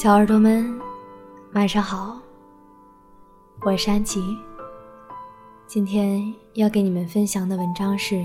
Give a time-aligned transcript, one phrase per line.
[0.00, 0.80] 小耳朵们，
[1.52, 2.18] 晚上好。
[3.60, 4.34] 我是安琪。
[5.66, 8.24] 今天要给你们分享的文章是：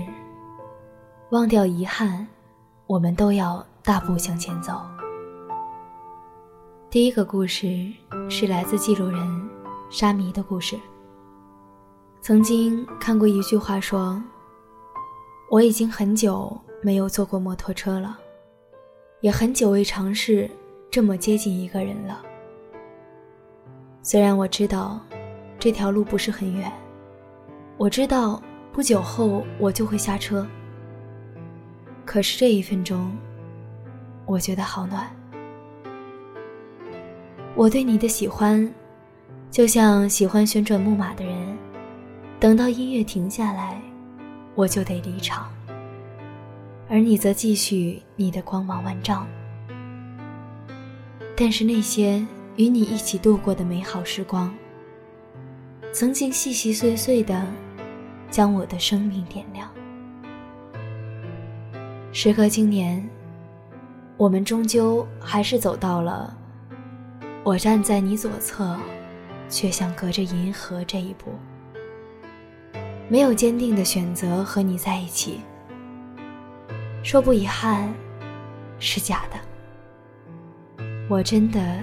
[1.32, 2.26] 忘掉遗憾，
[2.86, 4.80] 我们都要大步向前走。
[6.88, 7.92] 第一个故事
[8.30, 9.50] 是来自记录人
[9.90, 10.80] 沙弥的故事。
[12.22, 14.18] 曾经看过一句话说
[15.52, 18.16] ：“我已经很久没有坐过摩托车了，
[19.20, 20.50] 也很久未尝试。”
[20.90, 22.22] 这么接近一个人了。
[24.02, 25.00] 虽然我知道
[25.58, 26.72] 这条路不是很远，
[27.76, 28.40] 我知道
[28.72, 30.46] 不久后我就会下车。
[32.04, 33.10] 可是这一分钟，
[34.24, 35.10] 我觉得好暖。
[37.56, 38.72] 我对你的喜欢，
[39.50, 41.58] 就像喜欢旋转木马的人，
[42.38, 43.80] 等到音乐停下来，
[44.54, 45.50] 我就得离场，
[46.88, 49.26] 而你则继续你的光芒万丈。
[51.38, 52.24] 但是那些
[52.56, 54.52] 与你一起度过的美好时光，
[55.92, 57.46] 曾经细细碎碎的
[58.30, 59.70] 将我的生命点亮。
[62.10, 63.06] 时隔今年，
[64.16, 66.34] 我们终究还是走到了
[67.44, 68.74] 我站在你左侧，
[69.50, 71.34] 却像隔着银河这一步。
[73.10, 75.42] 没有坚定的选择和你在一起，
[77.02, 77.92] 说不遗憾，
[78.78, 79.45] 是假的。
[81.08, 81.78] 我真的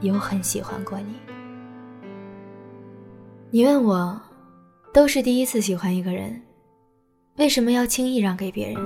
[0.00, 1.14] 有很喜欢过你。
[3.50, 4.20] 你问我，
[4.92, 6.42] 都是第一次喜欢一个人，
[7.36, 8.76] 为什么要轻易让给别人？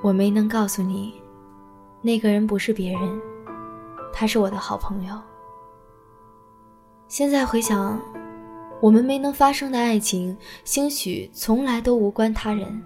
[0.00, 1.12] 我没能告诉你，
[2.02, 3.20] 那个人不是别人，
[4.12, 5.20] 他是我的好朋友。
[7.08, 8.00] 现在回想，
[8.80, 12.80] 我们没能发生的爱情，兴许从来都无关他人，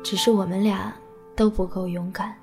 [0.00, 0.94] 只是我们俩
[1.34, 2.39] 都不够勇敢。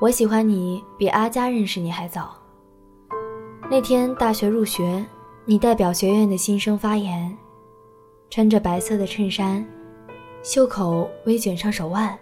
[0.00, 2.34] 我喜欢你比阿佳认识你还早。
[3.70, 5.04] 那天大学入学，
[5.44, 7.36] 你代表学院的新生发言，
[8.30, 9.62] 穿着白色的衬衫，
[10.42, 12.18] 袖口微卷上手腕，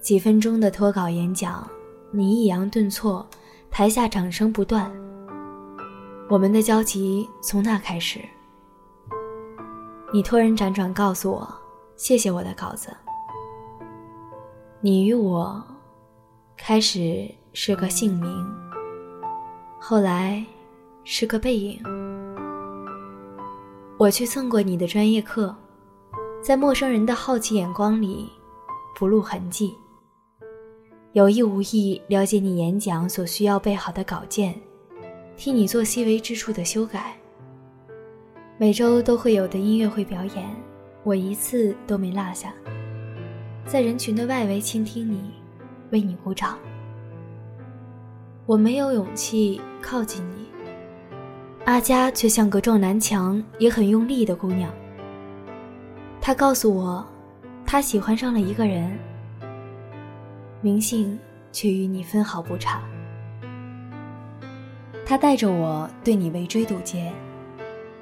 [0.00, 1.64] 几分钟的脱稿演讲，
[2.10, 3.24] 你抑扬顿挫，
[3.70, 4.92] 台下掌声不断。
[6.28, 8.18] 我们的交集从那开始。
[10.12, 11.48] 你托人辗转告诉我，
[11.94, 12.92] 谢谢我的稿子。
[14.80, 15.64] 你与我。
[16.64, 18.46] 开始是个姓名，
[19.80, 20.46] 后来
[21.02, 21.82] 是个背影。
[23.98, 25.52] 我去蹭过你的专业课，
[26.40, 28.30] 在陌生人的好奇眼光里
[28.94, 29.74] 不露痕迹。
[31.14, 34.54] 有意无意了解你演讲所需要备好的稿件，
[35.36, 37.16] 替你做细微之处的修改。
[38.56, 40.48] 每周都会有的音乐会表演，
[41.02, 42.54] 我一次都没落下，
[43.66, 45.41] 在人群的外围倾听你。
[45.92, 46.58] 为你鼓掌。
[48.44, 50.48] 我没有勇气靠近你，
[51.64, 54.68] 阿佳却像个撞南墙也很用力的姑娘。
[56.20, 57.06] 她告诉我，
[57.64, 58.98] 她喜欢上了一个人，
[60.60, 61.18] 名姓
[61.52, 62.82] 却与你分毫不差。
[65.04, 67.12] 他带着我对你围追堵截，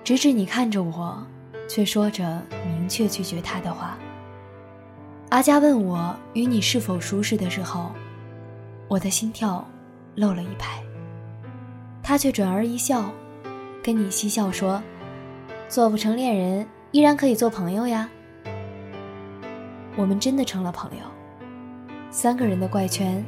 [0.04, 1.26] 直至你看着我，
[1.66, 3.98] 却说着明确拒绝他的话。
[5.30, 7.92] 阿佳问我与你是否熟识的时候，
[8.88, 9.64] 我的心跳
[10.16, 10.82] 漏了一拍。
[12.02, 13.12] 他却转而一笑，
[13.80, 14.82] 跟你嬉笑说
[15.68, 18.10] ：“做不成恋人，依然可以做朋友呀。”
[19.96, 21.04] 我们真的成了朋友，
[22.10, 23.24] 三个人的怪圈，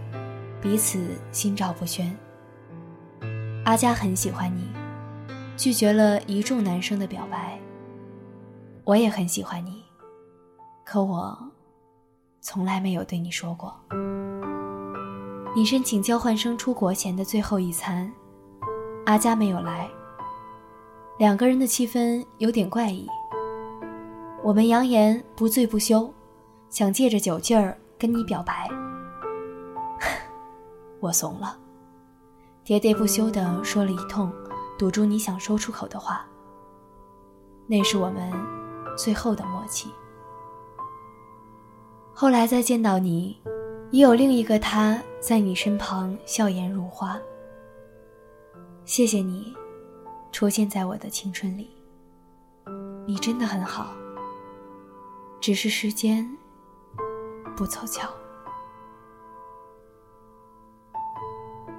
[0.61, 2.13] 彼此心照不宣。
[3.65, 4.69] 阿佳很喜欢你，
[5.57, 7.57] 拒绝了一众男生的表白。
[8.83, 9.85] 我也很喜欢你，
[10.85, 11.52] 可我。
[12.45, 13.73] 从来没有对你说过。
[15.55, 18.13] 你申请交换生出国前的最后一餐，
[19.07, 19.89] 阿佳没有来。
[21.19, 23.07] 两个人的气氛有点怪异。
[24.43, 26.13] 我们扬言不醉不休，
[26.69, 28.69] 想借着酒劲儿跟你表白。
[30.99, 31.57] 我怂了，
[32.65, 34.33] 喋喋不休地说了一通，
[34.77, 36.27] 堵住你想说出口的话。
[37.69, 38.33] 那是我们
[38.99, 39.93] 最后的默契。
[42.23, 43.37] 后来再见到你，
[43.91, 47.21] 已有另一个他在你身旁笑颜如花。
[48.85, 49.53] 谢谢你，
[50.31, 51.69] 出现在我的青春里。
[53.09, 53.93] 你真的很好，
[55.41, 56.25] 只是时间
[57.57, 58.09] 不凑巧。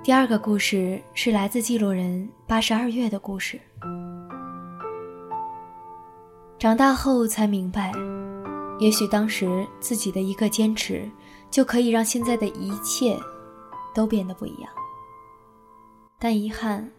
[0.03, 3.57] 第二个故事是来自记录人八十二月的故事。
[6.59, 7.93] 长大后才明白。
[8.79, 11.09] 也许当时自己的一个坚持，
[11.49, 13.17] 就可以让现在的一切
[13.93, 14.69] 都变得不一样。
[16.19, 16.89] 但遗憾，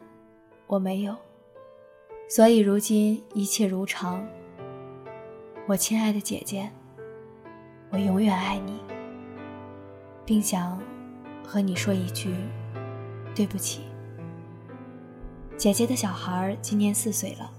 [0.67, 1.17] 我没有，
[2.29, 4.27] 所以如今一切如常。
[5.67, 6.71] 我亲爱的姐姐，
[7.91, 8.81] 我永远爱你，
[10.25, 10.81] 并想
[11.43, 12.35] 和你说一句
[13.35, 13.83] 对不起。
[15.57, 17.51] 姐姐的小孩今年四岁了，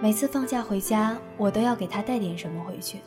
[0.00, 3.00] 每次放假回家，我都要给他带点什么回去。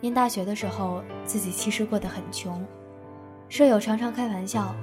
[0.00, 2.64] 念大学的时候，自己其实过得很穷，
[3.50, 4.74] 舍友常常开玩笑：“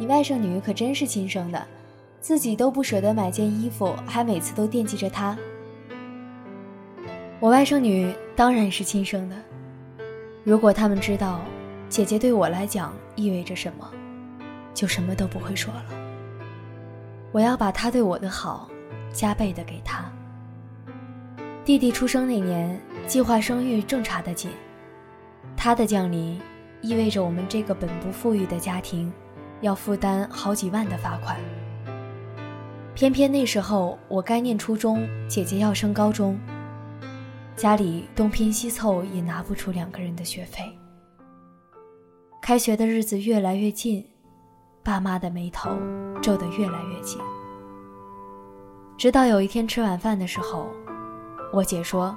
[0.00, 1.62] 你外甥女可真是亲生的，
[2.22, 5.36] 自己都不舍得买件衣服，还每次都惦记着她。”
[7.38, 9.36] 我外甥女当然是亲生的，
[10.42, 11.42] 如果他们知道
[11.90, 13.86] 姐姐对我来讲意味着什么，
[14.72, 15.84] 就什么都不会说了。
[17.30, 18.70] 我要把她对我的好
[19.12, 20.04] 加倍的给他。
[21.64, 22.80] 弟弟出生那年。
[23.06, 24.50] 计划生育正查得紧，
[25.56, 26.38] 他的降临
[26.82, 29.10] 意味着我们这个本不富裕的家庭
[29.62, 31.40] 要负担好几万的罚款。
[32.94, 36.38] 偏偏那时候我该念初中，姐姐要升高中，
[37.56, 40.70] 家里东拼西凑也拿不出两个人的学费。
[42.42, 44.04] 开学的日子越来越近，
[44.82, 45.70] 爸妈的眉头
[46.20, 47.18] 皱得越来越紧。
[48.98, 50.66] 直到有一天吃晚饭的时候，
[51.52, 52.14] 我姐说。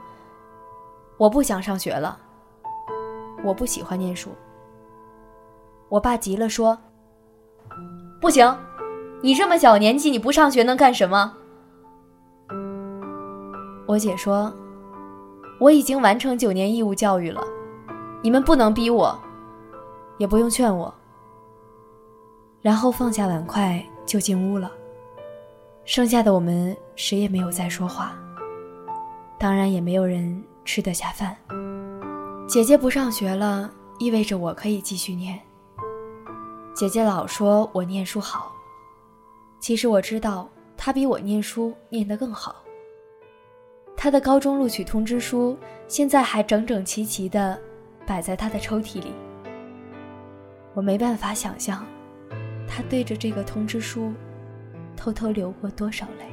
[1.17, 2.17] 我不想上学了，
[3.43, 4.31] 我不喜欢念书。
[5.87, 6.75] 我爸急了，说
[8.19, 8.57] ：“不行，
[9.21, 11.31] 你这么小年纪，你不上学能干什么？”
[13.85, 14.51] 我姐说
[15.61, 17.43] ：“我已经完成九年义务教育了，
[18.23, 19.15] 你们不能逼我，
[20.17, 20.91] 也不用劝我。”
[22.63, 24.71] 然后放下碗筷就进屋了。
[25.85, 28.15] 剩下的我们谁也没有再说话，
[29.37, 30.43] 当然也没有人。
[30.63, 31.35] 吃得下饭。
[32.47, 35.37] 姐姐不上学了，意味着我可以继续念。
[36.75, 38.53] 姐姐老说我念书好，
[39.59, 40.47] 其实我知道
[40.77, 42.63] 她比我念书念得更好。
[43.97, 45.57] 她的高中录取通知书
[45.87, 47.59] 现在还整整齐齐地
[48.05, 49.11] 摆在她的抽屉里。
[50.75, 51.83] 我没办法想象，
[52.67, 54.13] 她对着这个通知书
[55.01, 56.25] 偷偷流过多少泪。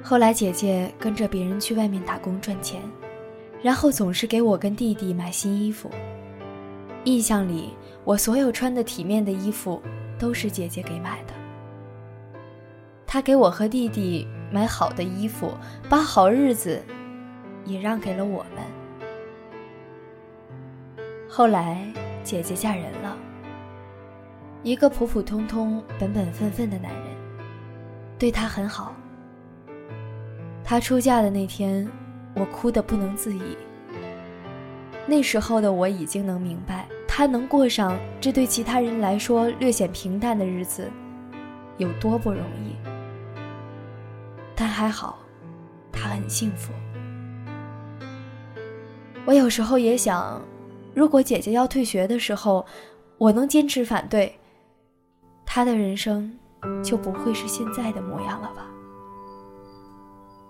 [0.00, 2.80] 后来，姐姐跟着别人去外面打工赚钱，
[3.60, 5.90] 然后总是给我跟弟弟买新衣服。
[7.02, 9.82] 印象里，我所有穿的体面的衣服
[10.20, 11.34] 都是姐姐给买的。
[13.08, 15.52] 她给我和弟弟买好的衣服，
[15.88, 16.80] 把好日子
[17.64, 18.62] 也让给了我们。
[21.28, 21.92] 后来，
[22.22, 23.17] 姐姐嫁人了，
[24.62, 27.02] 一个普普通通、本本分分的男人，
[28.18, 28.94] 对她很好。
[30.64, 31.88] 她出嫁的那天，
[32.34, 33.56] 我哭得不能自已。
[35.06, 40.90] 那时候的我已经能明白，她能过上这对其他人来说略显平淡的日子，
[41.78, 42.74] 有多不容易。
[44.54, 45.20] 但还好，
[45.92, 46.72] 她很幸福。
[49.24, 50.42] 我有时候也想，
[50.94, 52.66] 如果姐姐要退学的时候，
[53.16, 54.38] 我能坚持反对，
[55.58, 56.32] 他的人生
[56.84, 58.64] 就不会是现在的模样了吧。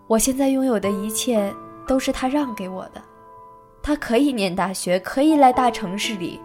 [0.06, 1.50] 我现在拥有的一切
[1.86, 3.02] 都是他让给我的，
[3.82, 6.38] 他可以念大学，可以来大城市里，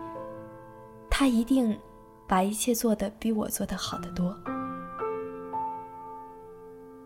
[1.09, 1.77] 他一定
[2.25, 4.33] 把一切做得比我做得好得多。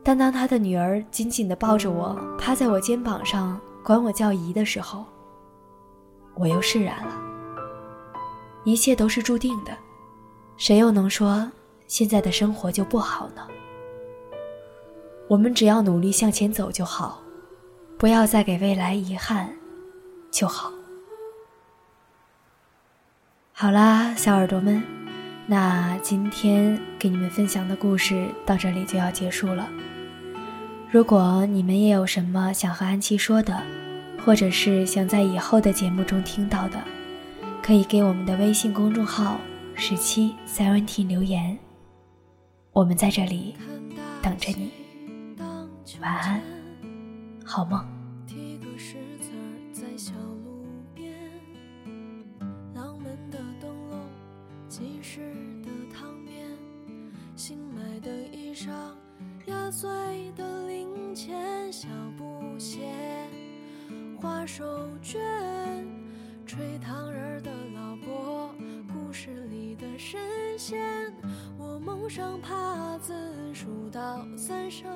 [0.03, 5.03] 但当他的女儿紧紧地抱着我，趴在我肩膀上，管我叫姨的时候，
[6.35, 7.19] 我又释然了。
[8.63, 9.75] 一切都是注定的，
[10.57, 11.49] 谁又能说
[11.87, 13.47] 现在的生活就不好呢？
[15.27, 17.21] 我们只要努力向前走就好，
[17.97, 19.49] 不要再给未来遗憾，
[20.31, 20.71] 就好。
[23.53, 24.81] 好啦，小耳朵们，
[25.45, 29.67] 那今天给你们分享的故事到这里就要结束了。
[30.89, 33.61] 如果你们也有什么想和安琪说的，
[34.25, 36.79] 或者是想在以后的节目中听到的，
[37.61, 39.39] 可以给我们的微信公众号
[39.79, 41.55] 十七 seventeen 留言，
[42.71, 43.55] 我们在这里
[44.23, 44.71] 等着你。
[46.01, 46.41] 晚安，
[47.45, 47.79] 好梦。
[52.73, 53.99] 浪漫的灯笼，
[54.67, 55.19] 即时
[55.63, 56.47] 的汤面，
[57.35, 58.69] 新买的衣裳，
[59.45, 59.87] 压碎
[60.35, 62.79] 的零钱，小布鞋，
[64.19, 65.19] 花手绢，
[66.47, 67.06] 吹糖
[70.57, 71.13] 线，
[71.57, 73.13] 我蒙上帕子
[73.53, 74.89] 数到三声，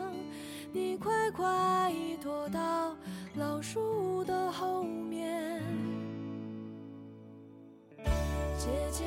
[0.74, 2.96] 你快快躲到
[3.36, 5.62] 老树的后面。
[8.58, 9.06] 姐姐，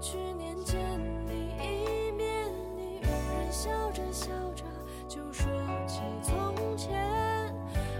[0.00, 0.78] 去年见
[1.26, 4.64] 你一面，你仍然笑着笑着
[5.08, 5.46] 就说
[5.86, 6.94] 起从前，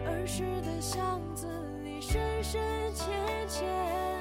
[0.06, 1.46] 儿时的巷子
[1.82, 2.60] 里深深
[2.92, 3.08] 浅
[3.48, 4.17] 浅。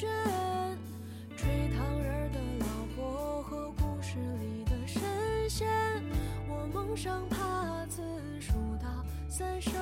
[0.00, 0.08] 卷
[1.36, 2.66] 吹糖人儿的老
[2.96, 5.02] 婆和故事里的神
[5.46, 5.68] 仙
[6.48, 8.00] 我蒙上帕子
[8.40, 9.74] 数到三声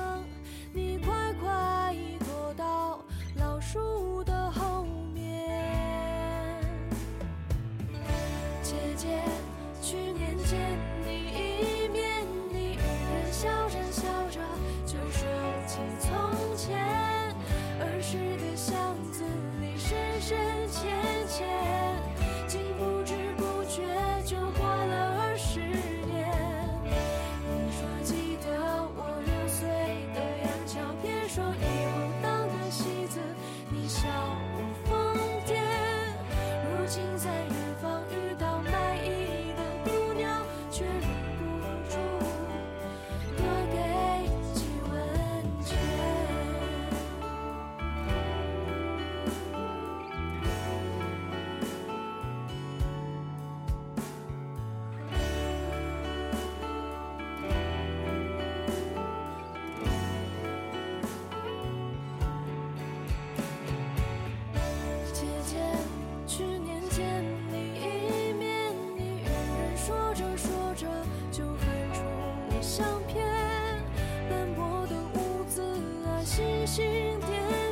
[0.73, 2.99] 你快快躲到
[3.37, 4.83] 老树的后
[5.13, 5.55] 面。
[8.61, 9.23] 姐姐
[9.81, 10.59] 去年见
[20.29, 20.87] 深浅
[21.25, 21.78] 浅
[76.69, 77.68] 心电。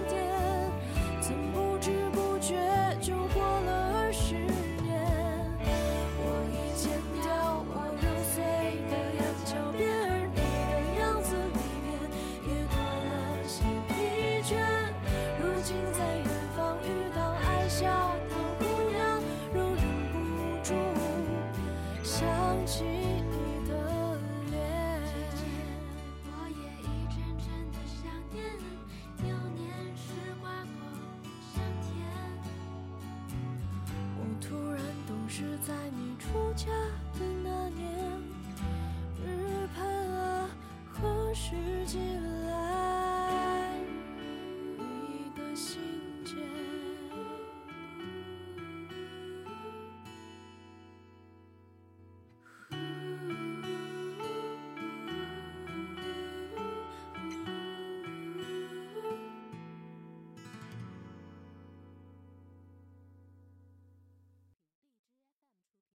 [41.37, 41.53] 世
[41.85, 41.99] 界